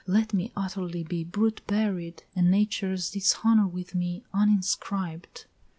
[0.07, 5.45] Let me utterly be Brute buried, and Nature's dishonor with me Uninscribed!"